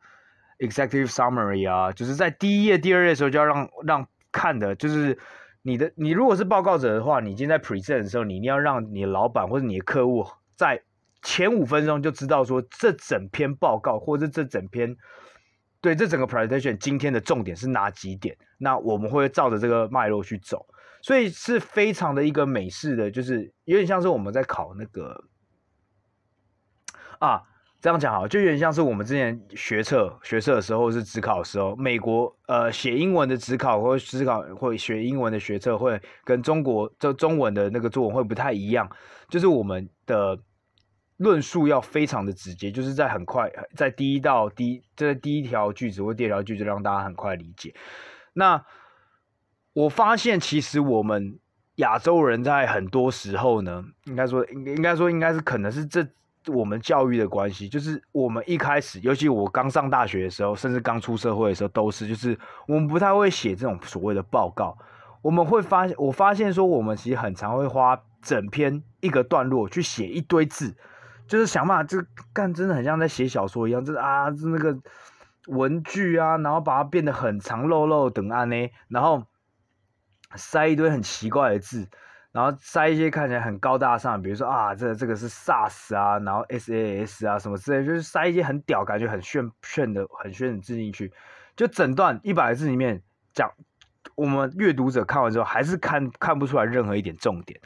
[0.59, 5.17] executive summary 啊，就是在第一页、第二页的时候就要让让看的，就是。
[5.67, 10.25] 你的你如果是报告者的话，你今天在 present 的时候，你一定要让你的老板或者你的客户
[10.55, 10.81] 在
[11.21, 14.95] 前五分钟就知道说，这整篇报告或者这整篇
[15.81, 18.37] 对这整个 presentation 今天的重点是哪几点？
[18.57, 20.65] 那我们会照着这个脉络去走，
[21.01, 25.25] 所以是非常的一个美式的，就是有点像是我们在考那个
[27.19, 27.41] 啊。
[27.79, 38.89] 这样讲好，就有点像是我们之前学测学测的时候是指考的时候，美国呃写英文的指考或指考或学英文的学测会跟中国这中文的那个作文会不太一样，
[39.29, 40.39] 就是我们的
[41.17, 47.75] 论述要非常的直接，就是在很快在第一道第这第一条句子或第二条句子让大家很快理解。
[48.33, 48.65] 那
[49.73, 51.37] 我发现其实我们
[51.75, 56.07] 亚洲人在很多时候呢，应该说应应该说应该是可能是这。
[56.47, 64.77] 我们教育的关系，就是我们一开始，尤其我刚上大学的时候，甚至刚出社会的时候，都是，就是我们不太会写这种所谓的报告。
[65.21, 70.75] 我们会发现，我发现说，我们其实很常会花整篇一个段落去写一堆字，
[71.27, 71.97] 就是想办法，就
[72.33, 74.77] 干，真的很像在写小说一样，就是啊，那个
[75.47, 79.23] 文具啊，然后把它变得很长漏漏等啊呢，然后
[80.35, 81.87] 塞一堆很奇怪的字。
[82.37, 91.11] 然后塞一些看起来很高大上，比如说啊，这这个是 SaaS 啊，然后 SAS 啊什么之类，就是塞一些很屌、感觉很炫炫的、很炫的字进去，
[91.55, 93.01] 就整段一百个字里面
[93.33, 93.51] 讲，
[94.13, 97.59] 我们阅读者看完之后还是看看不出来任何一点重点。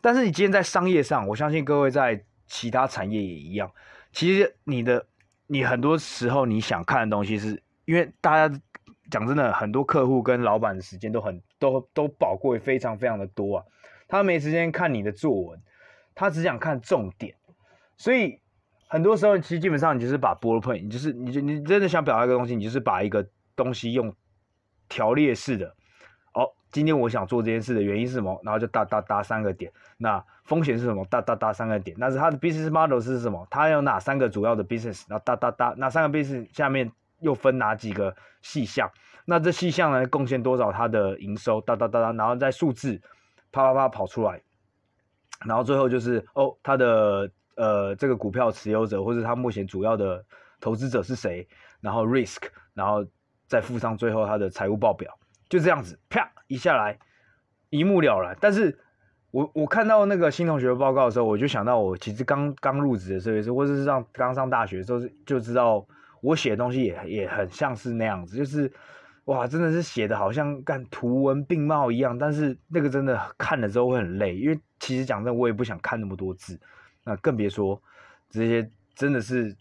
[0.00, 3.68] 但是你今天在商业上，我相信各位在其他产业也一样，
[4.12, 5.04] 其实你的
[5.48, 8.56] 你很多时候你想看的东西是，是因为大家
[9.10, 13.64] 讲真的，很多客户跟老板的时间都很都都宝贵，非常非常的多啊。
[14.12, 15.58] 他没时间看你的作文，
[16.14, 17.34] 他只想看重点，
[17.96, 18.38] 所以
[18.86, 24.14] 很多时候其实基本上你就是把 b a l l p o i n t 你就是你你真的想表达一个东西，你就是把一个东西用
[24.86, 25.74] 条列式的，
[26.34, 28.38] 哦，今天我想做这件事的原因是什么？
[28.44, 29.72] 然后就哒哒哒三个点。
[29.96, 31.02] 那风险是什么？
[31.06, 31.96] 哒哒哒三个点。
[31.98, 33.46] 那是他的 business model 是什么？
[33.50, 35.04] 他有哪三个主要的 business？
[35.08, 38.90] 然后哒哒哒，那三个 business 下面又分哪几个细项？
[39.24, 41.62] 那这细项呢，贡献多少他的营收？
[41.62, 43.00] 哒哒哒哒，然后再数字。
[43.52, 44.40] 啪啪啪跑出来，
[45.46, 50.24] 然后最后就是哦，他的呃这个股票持有者或者他目前主要的
[50.58, 51.46] 投资者是谁？
[51.80, 52.38] 然后 risk，
[52.72, 53.06] 然后
[53.46, 55.16] 再附上最后他的财务报表，
[55.48, 56.98] 就这样子啪一下来
[57.68, 58.36] 一目了然。
[58.40, 58.78] 但是
[59.30, 65.86] 我我看到那个新同学的报告的时候，我就想到我其实刚刚入职的时候，或者是上刚上大学的时候就知道
[66.22, 68.72] 我写的东西也也很像是那样子，就是。
[69.26, 76.58] 哇，真的是写的好像干图文并茂一样，但是那个真的看了之后会很累，因为其实讲真，我也不想看那么多字，
[77.04, 77.80] 那更别说
[78.28, 79.56] 这些真的是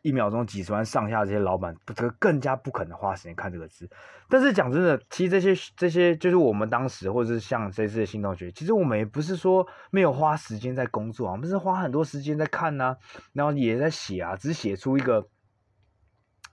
[0.00, 3.86] 一秒钟几十万上下这些老板，这个更加不可能花时间看这个字。
[4.30, 12.96] 但是讲真的，其实这些这些就是我们当时，或者是像这次的新同学，其实我们也不是说没有花时间在工作啊，我们是花很多时间在看呐、
[13.34, 15.28] 然后也在写啊，只是写出一个。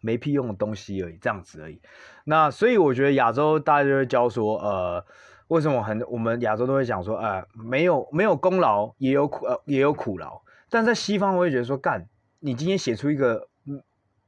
[0.01, 1.81] 没屁用的东西而已，这样子而已。
[2.23, 5.03] 那所以我觉得亚洲大家就会教说，呃，
[5.47, 10.41] 为什么很我们亚洲都会讲说，呃，没有没有功劳也有苦，也有苦劳。
[10.69, 12.07] 但在西方我会觉得说，干，
[12.39, 13.47] 你今天写出一个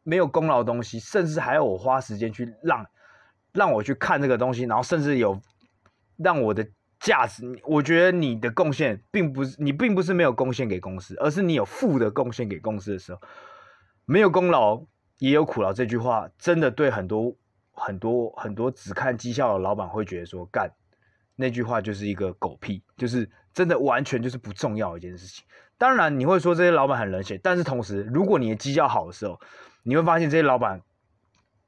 [0.03, 2.85] 没有功劳的东西，甚至还要我花时间去让
[3.53, 5.39] 让我去看这个东西，然后甚至有
[6.17, 6.67] 让我的
[6.99, 13.21] 价值，我觉得你的贡献并不是你并不是没有贡献给公司，而是你有负的贡献给公司的时候，
[14.05, 14.83] 没有功劳。
[15.21, 17.35] 也有苦劳这句话，真的对很多
[17.73, 20.73] 很多很多只看绩效的老板会觉得说，干
[21.35, 25.45] 那句话就是一个狗屁，就是真的完全就是不重要一件事情。
[25.77, 29.39] 当然你会说这些老板很冷血，但是同时，如果你的绩效好的时候，
[29.83, 30.81] 你会发现这些老板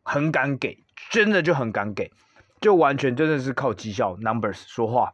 [0.02, 2.12] 很敢给，真的就很敢给，
[2.60, 5.14] 就完全真的是靠绩效 numbers 说话。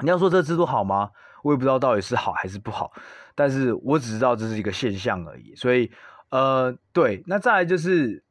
[0.00, 1.10] 你要说这制度好吗？
[1.42, 2.92] 我也不知道到底是好还是不好，
[3.34, 5.56] 但是我只知道这是一个现象而已。
[5.56, 5.90] 所以，
[6.32, 8.22] 呃，对，那再来就是，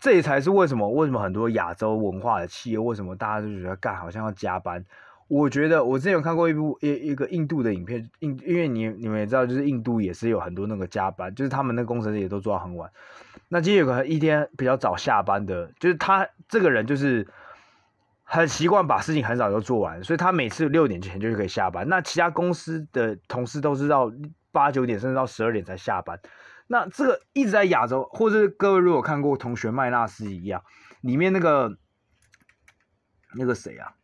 [0.00, 4.84] 这也才是为什么为什么很多亚洲文化的企业，为什么大家都觉得干好像要加班。
[5.28, 12.90] 我觉得我之前有看过一部一一个印度的影片，印因为你你们也知道，就是印度也是有很多那个加班，就是他们那工程师也都做到很晚。
[13.48, 17.26] 那今天有个一天比较早下班的，就是他这个人就是。
[18.28, 21.88] 很习惯把事情很早就做完，所以他每次六点前就可以下班。
[21.88, 24.12] 那其他公司的同事都是到
[24.50, 26.18] 八九点甚至到十二点才下班。
[26.66, 30.62] 那这个一直在亚洲，或者各位如果看过《同学麦纳斯》一样，
[31.00, 31.76] 里面那个
[33.36, 33.94] 那个谁啊，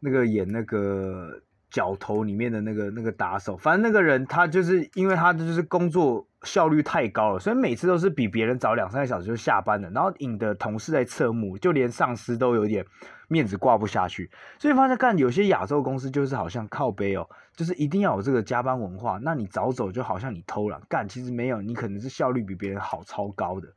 [0.00, 1.42] 那个演那个。
[1.68, 12.86] 角头里面的那个那个打手，反正那个人他就是因为他就是工作效率太高了，所以每次都是比别人早两三个小时就下班了，然后引得同事在侧目，就连上司都有点
[13.28, 14.30] 面子挂不下去。
[14.58, 23.68] 所以发现干有些亚洲公司就是好像靠背哦，就是一定要有这个加班文化，那你早走就好像你偷懒干，其实没有，你可能是效率比别人好超高的。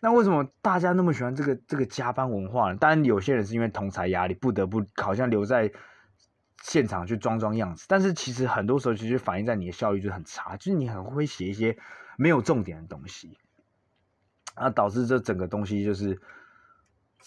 [0.00, 2.78] 那为什么大家那么喜欢这个这个加班文化呢？
[2.78, 5.72] 当然有些人是因为同才压力，不得不好像留在。
[6.62, 11.76] 现场去装装样子，但是其实很多时候其实反映在你的效率就很差，就是你很会写一些
[12.16, 13.38] 没有重点的东西，
[14.54, 16.18] 啊，导致这整个东西就是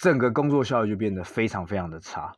[0.02, 2.34] 整个工作效率就变得非常非常的差。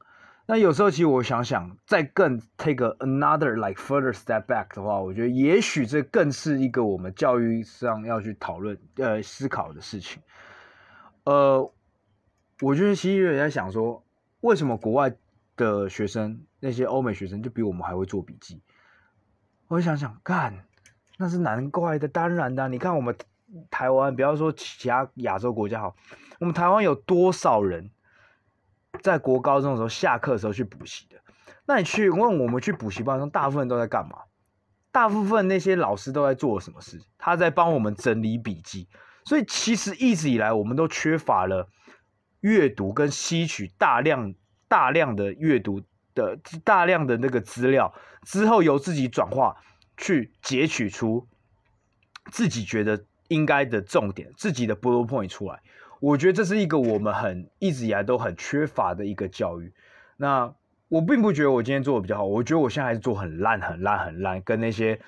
[0.47, 10.21] 那有时候其实我想想，再更 take another like further step back 的话，我觉得也许这更是一个我们教育上要去讨论呃思考的事情。
[11.24, 11.71] 呃，
[12.62, 14.04] 我觉得其实也在想说，
[14.41, 15.13] 为什么国外
[15.56, 18.60] 的学生，那些欧美学生就比我们还会做笔记。
[19.67, 20.65] 我想想，干，
[21.17, 22.67] 那是难怪的，当然的。
[22.67, 23.15] 你看我们
[23.69, 25.95] 台湾，不要说其他亚洲国家好，
[26.39, 27.89] 我们台湾有多少人
[29.01, 31.17] 在国高中的时候下课的时候去补习的？
[31.65, 34.17] 那你去问我们去补习班中，大部分都在干嘛？
[34.91, 36.99] 大部分那些老师都在做什么事？
[37.17, 38.87] 他在帮我们整理笔记。
[39.25, 41.69] 所以其实一直以来，我们都缺乏了
[42.39, 44.33] 阅读跟吸取大量。
[44.71, 45.81] 大量的阅读
[46.15, 49.53] 的大量的那个资料之后，由自己转化
[49.97, 51.27] 去截取出
[52.31, 55.58] 自己觉得应该的重点，自己的 bullet point 出来。
[56.02, 59.72] 我觉得这是一个我们很一直以来都很缺乏的一个教育。
[60.17, 60.54] 那
[60.89, 64.41] 我并不觉得我今天做的比较好，我觉得我现在还是做很烂、很烂、很烂。
[64.41, 65.00] 跟那些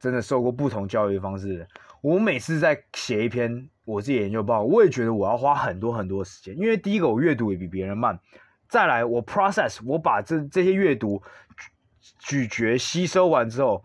[0.00, 1.68] 真的受过不同教育方式的，
[2.00, 8.18] 我每次在写一篇我自己研究报告，我也觉得我要花很多很多时间，因为第一个我阅读也比别人慢。
[8.68, 11.22] 再来，我 process，我把这这些阅读
[12.18, 13.84] 咀嚼吸收完之后，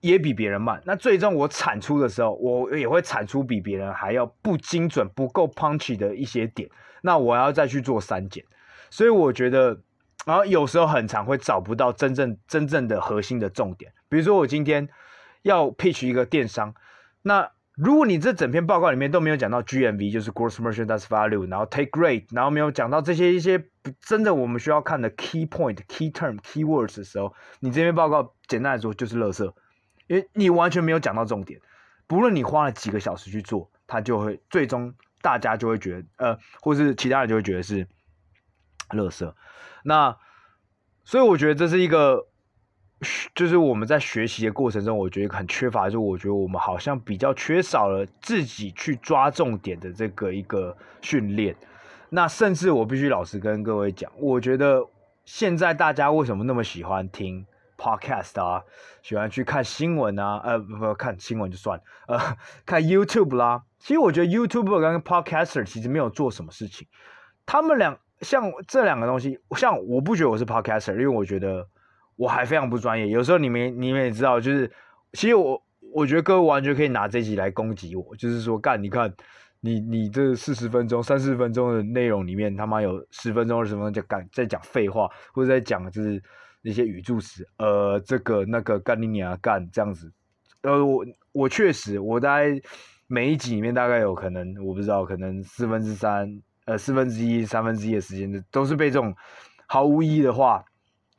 [0.00, 0.82] 也比别人慢。
[0.84, 6.68] 那最终我产出的时候，我也会产出比别人还要不精准、不够 punchy 的一些点。
[7.02, 8.44] 那我要再去做删减。
[8.90, 9.80] 所以我觉得，
[10.26, 13.92] 然后有时候很常会找不到真正真正的核心的重点。
[14.08, 14.88] 比如说，我今天
[15.42, 16.74] 要 pitch 一个电商，
[17.22, 17.50] 那。
[17.76, 23.64] 如果你这整篇报告里面都没有讲到 GMV，就是 Gross Merchandise Value，然后 Take Rate，然后没有讲到这些一些
[24.06, 29.50] 真的我们需要看的 Key Point、Key Term、Key Words 的时候，你这篇报告简单来说就是垃圾，
[30.10, 31.60] 因为你完全没有讲到重点。
[32.08, 34.92] 不论你花了几个小时去做，他就会最终
[35.22, 37.86] 大家就会觉得，呃，或是其他人就会觉得是
[38.90, 39.32] 垃圾。
[39.84, 40.16] 那
[41.04, 42.26] 所以我觉得这是一个。
[43.34, 51.56] 就是我们在学习的过程中，我觉得很缺乏，就是我觉得我们好像比较缺少了自己去抓重点的这个一个训练。
[52.10, 54.86] 那甚至我必须老实跟各位讲，我觉得
[55.24, 57.46] 现在大家为什么那么喜欢听
[57.80, 58.62] podcast 啊，
[59.02, 62.36] 喜欢去看新闻啊，呃，不不看新闻就算了，呃，
[62.66, 63.62] 看 YouTube 啦。
[63.78, 66.86] 其实我觉得 YouTube 跟 Podcaster 其实没有做什么事情，
[67.46, 71.66] 他们俩像这两个东西，像我不觉得我是 Podcaster，因为我觉得。
[72.16, 74.70] 我还非常不专业，有时候你们你们也知道，就是
[75.14, 79.10] 其实我我觉得各位完全可以拿这集来攻击我，就是说干，你看
[79.60, 86.22] 你你这四十分钟、三四十分钟的内容里面，他妈有十分钟、二十分钟在干在讲废话，或者在讲就是
[86.62, 90.12] 那些语助词，呃，这个那个干你娘干这样子，
[90.62, 92.60] 呃，我我确实我大概
[93.06, 99.14] 每一集里面大概有可能我不知道，可能四分之三呃四分之一三分之一的时间都是被这种
[99.66, 100.64] 毫无意义的话。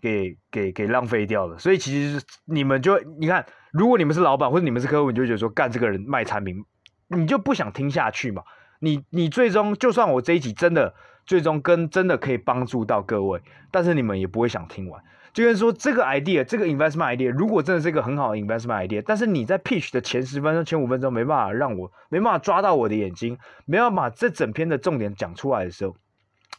[0.04, 6.66] 给给给浪费掉了，所以其实你们就你看，如果你们是老板或者你们是客户，你就觉得说，干这个人卖产品
[7.10, 8.42] 你就不想听下去嘛。
[8.80, 10.96] 你你最终就算我这一集真的
[11.28, 13.40] 最终跟真的可以帮助到各位，
[13.70, 15.04] 但是你们也不会想听完。
[15.34, 25.96] 就跟说这个 idea，这个 investment idea，如果真的是一个很好的 investment idea，但是你在 pitch 的前十分钟、前五分钟没办法让我没办法抓到我的眼睛，没办法把这整篇的重点讲出来的时候，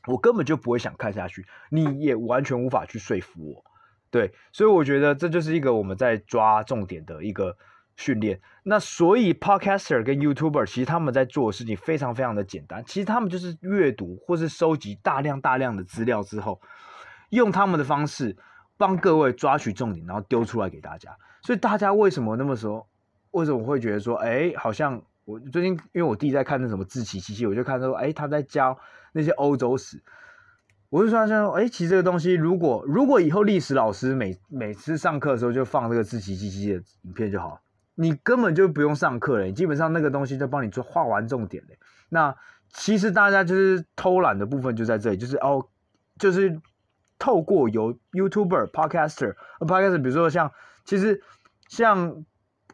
[0.06, 3.64] 我根本就不会想看下去，你也完全无法去说服我。
[4.10, 7.54] 对，所以我觉得这就是一个我们在抓重点的一个
[7.96, 8.40] 训练。
[8.62, 16.58] 那所以 podcaster 跟 YouTuber 其实他们在做的事情非常非常的简单，其实他们就是阅读或是收集大量大量的资料之后，
[17.28, 18.34] 用他们的方式。
[18.82, 21.16] 帮各位抓取重点，然后丢出来给大家。
[21.40, 22.84] 所以大家为什么那么说？
[23.30, 28.76] 为什么会觉得说，哎，好像我最近因为我弟在看那什么志祺七七，我就看说，哎，他在教
[29.12, 30.02] 那些欧洲史。
[30.88, 37.60] 我就说，说，哎，其实这个东西，如果如果以后历史老师每每次上课的时候就放这个志祺七七的影片就好，
[37.94, 41.78] 你根本就不用上课了，基本上那个东西就帮你做画完重点嘞。
[42.08, 42.34] 那
[42.70, 45.68] 其实大家就是偷懒的部分就在这里，就是哦，
[46.18, 46.60] 就是。
[47.22, 50.50] 透过有 YouTuber、Podcaster、Podcaster，比如说像，
[50.84, 51.22] 其实
[51.68, 52.24] 像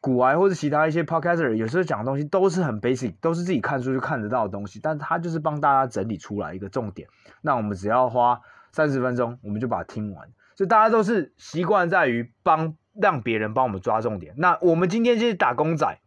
[0.00, 7.06] 古癌或者其他一些 Podcaster，有时候讲的东西都是很 basic，都是自己看书就看得到的东西，但他就是帮大家整理出来一个重点。
[7.42, 8.40] 那我们只要花
[8.72, 10.26] 三十分钟，我们就把它听完。
[10.56, 14.32] 所以大家都是习惯在于帮让别人帮我们抓重点。
[14.38, 15.98] 那我们今天就是打工仔。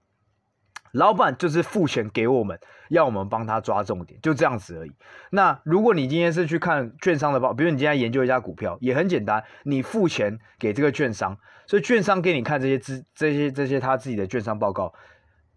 [0.92, 4.92] 老板就是付钱给我们，要我们帮他抓重点，就这样子而已。
[5.30, 14.94] 那如果你今天是去看券商的报，比如你今天研究一家股票，也很简单，你付钱给这个券商，所以券商给你看这些资、这些、这些他自己的券商报告，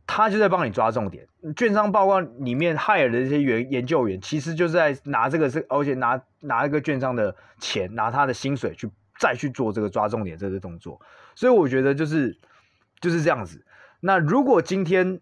[0.06, 1.26] 他就在帮你抓重点。
[1.56, 11.00] 券商报告里面 hire 的这些研研究员，其实就是在拿这个是，而且拿拿一个券商的钱，拿他的薪水去再去做这个抓重点这个动作。
[11.34, 12.38] 所以我觉得就是
[13.00, 13.60] 就是这样子。
[14.06, 15.18] 那如果今天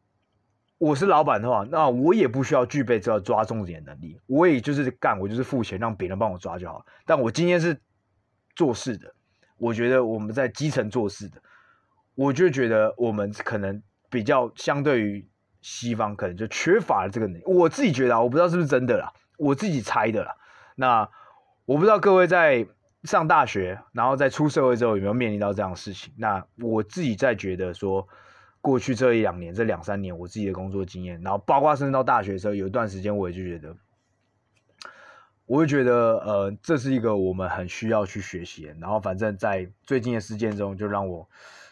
[0.79, 6.85] 我是老板的话，那我也不需要具备这抓重点能力，我也就是干，我就是付钱让别人帮我抓就好。
[7.07, 7.81] 但我今天是
[8.57, 9.15] 做事的，
[9.57, 11.41] 我觉得我们在基层做事的，
[12.17, 13.81] 我就觉得我们可能
[14.11, 15.25] 比较相对于
[15.61, 17.45] 西方，可能就缺乏了这个能力。
[17.47, 20.35] 我自己觉得，我不知道是不是真的啦，我自己猜的啦。
[20.75, 21.09] 那
[21.67, 22.67] 我不知道各位在
[23.05, 26.13] 上大学，然后在出社会之后有没有面临到这样的事情。
[26.17, 28.09] 那我自己在觉得说。
[28.63, 33.75] 过去这一两年，这两三年，我自己的工作经验，然后包括甚至到大学的时候，有一段时间，我也就觉得，
[35.47, 38.73] 我会觉得，呃，这是一个我们很需要去学习。
[38.81, 41.29] 然后，反正在最近的事件中，就让我，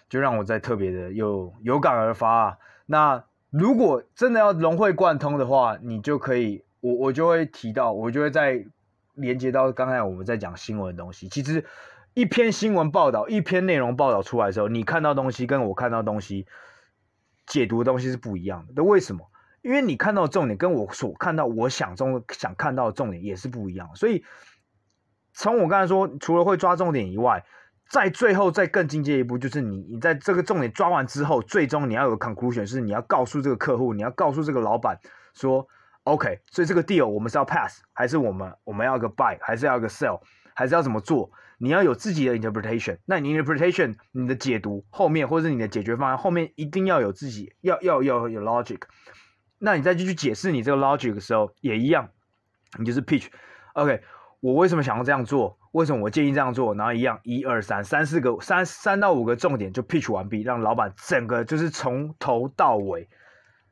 [0.08, 2.58] 就让我在特别的又有感而发啊。
[2.86, 8.66] 那如果真的要融会贯通的话，你就可以，我我就会提到，我就会再
[9.14, 11.28] 连接到刚才我们在讲新闻的东西。
[11.28, 11.64] 其实，
[12.14, 16.48] 一篇新闻报道，一篇内容报道出来的时候，你看到东西跟我看到东西。
[17.50, 19.28] 解读的东西是不一样的，那为什么？
[19.62, 23.90] 因为你看到的重点跟我所看到、我想中想看到的重点也是不一样。
[23.94, 24.24] 所以
[25.34, 27.44] 从我刚才说，除了会抓重点以外，
[27.90, 34.96] 在最后再更进阶一步，就是你你在这个重点抓完之后，最终你要有个 conclusion，是你要告诉这个客户，你要告诉这个老板
[35.34, 35.66] 说
[36.04, 40.20] ，OK，所以这个 deal 我们是要 pass，还是我们我们要一个 buy，还是要一个 sell，
[40.54, 41.30] 还是要怎么做？
[41.62, 48.80] 你要有自己的 interpretation，那你 interpretation 你的解读后面，或者是你的解决方案后面一定要有自己要要要有 logic。
[49.58, 52.08] 那你再继续解释你这个 logic 的时候也一样，
[52.78, 53.26] 你就是 pitch。
[53.74, 54.00] OK，
[54.40, 55.58] 我为什么想要这样做？
[55.72, 56.74] 为什么我建议这样做？
[56.74, 63.06] 然后一样一二三三四个三三到五个重点就 pitch 完毕，让老板整个就是从头到尾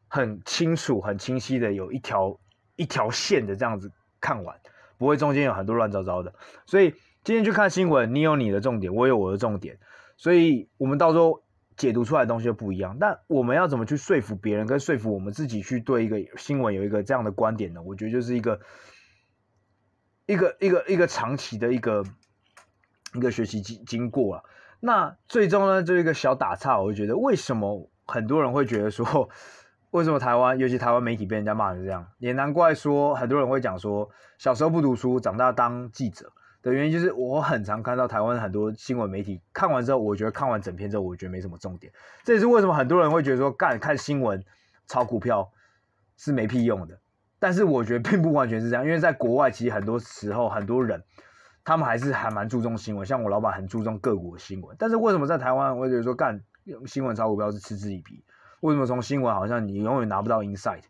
[0.09, 2.39] 很清楚、很清晰的有一条
[2.76, 4.55] 一条线的这样子看完，
[4.99, 6.34] 不会中间有很多乱糟糟的。
[6.66, 6.93] 所以。
[7.25, 9.79] 今天去看新闻，你有你的重点，我有我的重点，
[10.16, 11.43] 所以我们到时候
[11.77, 12.97] 解读出来的东西就不一样。
[12.99, 17.83] 但我们要怎么去说服别人，跟说服我们自己去对一个新闻有一个这样的观点呢？
[17.83, 18.61] 我觉得就是一个
[20.27, 22.03] 一个一个一个长期的一个
[23.14, 24.43] 一个学习经经过啊。
[24.81, 29.29] 那最终呢，就一个小打岔，我会觉得为什么很多人会觉得说，
[29.91, 34.09] 为什么台湾，尤其台湾媒体被人家骂成这样，也难怪说很多人会讲说，
[34.39, 36.33] 小时候不读书，长大当记者。
[36.63, 41.93] 的原因就是我很常看到台湾很多新闻媒体看完之后，我觉得看完整篇之后，我觉得没什么重点。
[42.25, 44.45] 这也是为什么很多人会觉得说，干看新闻
[44.87, 45.51] 炒股票
[46.17, 46.99] 是没屁用的。
[47.39, 51.05] 但是我觉得并不完全是这样，因为在国外其实很多时候很多人
[51.65, 54.75] 他们还是还蛮注重新闻，像我老板很注重各国新闻。
[54.79, 56.41] 但是为什么在台湾我觉得说干
[56.87, 58.25] 新闻炒股票是嗤之以鼻？
[58.61, 60.83] 为什么从新闻好像你永远拿不到 insight？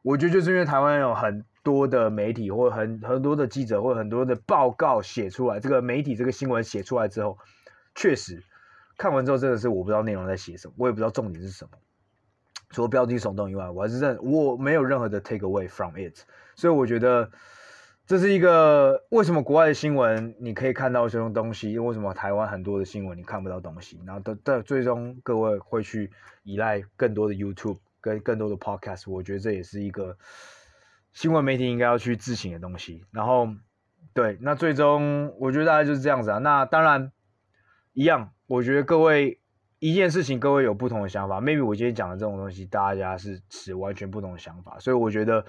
[0.00, 7.36] 我觉得就是因为台湾有很多的媒体或很很多的记者或很多的报告写出来，这个媒体这个新闻写出来之后，
[7.96, 8.40] 确实
[8.96, 11.70] 看完之后真的是我不知道内容在写什么，我也不知道重点是什么。
[12.70, 16.18] 除了标题耸动以外，我还是认我没有任何的 take away from it，
[16.54, 17.30] 所以我觉得
[18.06, 26.10] 这是一个为什么国外的新闻你可以看到这种东西，为什么台湾很多的新闻你看不到东西，然后的的最终各位会去
[26.42, 30.16] 依赖更多的 YouTube 跟更多的 Podcast，我觉得这也是一个
[31.14, 33.06] 新闻媒体应该要去自省的东西。
[33.10, 33.48] 然后
[34.12, 36.36] 对，那最终我觉得大概就是这样子啊。
[36.36, 37.10] 那当然
[37.94, 39.40] 一样，我觉得各位。
[39.80, 41.42] 一件事情，各位有不同的想法。
[41.42, 45.44] Maybe 我今天讲的这种东西，大家是持完全不同的想法，所以我觉得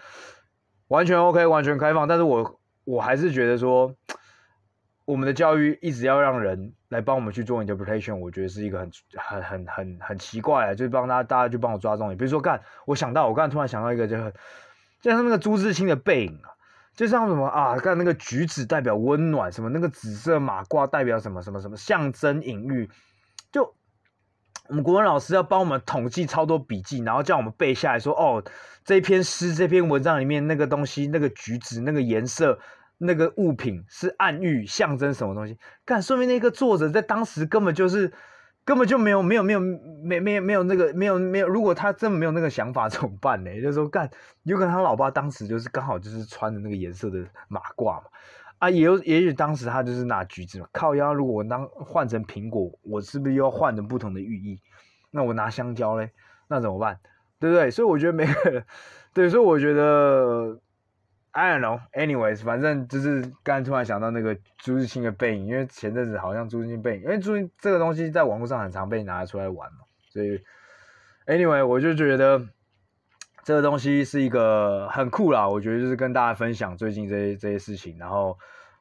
[0.89, 2.05] 完全 OK，完全开放。
[2.05, 3.95] 但是我我还是觉得说，
[5.05, 12.18] 我们的教育一直要让人来帮我们去做 interpretation，我觉得是一个很很很很很奇怪的，就是帮大家大家去帮我抓重点。
[12.18, 14.18] 比如说，干，我想到，我刚才突然想到一个，就
[15.06, 16.49] 就像那个朱自清的背影啊，
[16.95, 22.89] 就像什么啊，看那个橘子代表温暖，什么那个紫色马褂代表什么什么什么，象征隐喻，
[23.51, 23.76] 就。
[24.68, 28.43] 我们国文老师要帮我们统计超多笔记，然后叫我们背下来说，哦，
[28.84, 32.58] 这篇诗、这篇文章里面那个东西、那个橘子、那个颜色、
[32.97, 35.60] 那个物品是暗喻、象征什么东西？
[35.86, 38.12] 干，说明那个作者在当时根本就是
[38.66, 41.47] 根本就没有、没有、没有、没、没、没有那个、没有、没有。
[41.47, 43.53] 如果他真的没有那个想法， 怎么办呢？
[43.53, 44.09] 也就是说，干，
[44.43, 48.07] 有可能他老爸当时就是刚好就是穿的那个颜色的马褂嘛。
[48.57, 51.13] 啊，也，也许当时他就是拿橘子嘛，靠腰。
[51.13, 54.59] 如果我当换成苹果，我是不是又要换成不同的寓意？
[55.11, 56.11] 那我拿香蕉嘞，
[56.47, 56.99] 那怎么办？
[57.39, 57.70] 对不对？
[57.70, 58.63] 所以我觉得每个，
[59.13, 60.57] 对，所以我觉得
[61.36, 61.79] ，I don't know。
[61.93, 69.79] Anyways，反正就是刚突然想到那个朱自清的背影，因为前阵子好像朱自清背影，因为朱这个东西在网络上很常被拿出来玩嘛，
[70.09, 70.41] 所以
[71.27, 72.47] Anyway，我就觉得。
[73.43, 78.36] 这个东西是一个很酷啦，我觉得就是跟大家分享最近这些这些事情，然后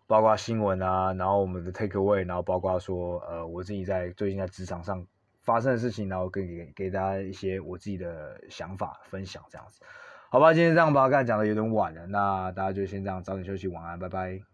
[0.06, 5.06] 包括新闻啊，然后我们的 take away，然后包括说呃我自己在最近在职场上
[5.42, 9.82] 发生的事情，然后给给给大家一些我自己的想法分享这样子，
[10.34, 14.44] 好吧，今天这样吧，刚才讲的有点晚了，那大家就先这样早点休息，晚安，拜拜。